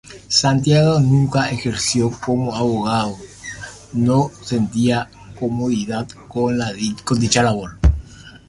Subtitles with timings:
[0.29, 3.15] Santiago nunca ejerció como abogado,
[3.93, 5.07] no sentía
[5.39, 7.77] comodidad con dicha labor.